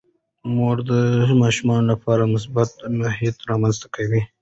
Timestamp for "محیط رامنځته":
3.01-3.87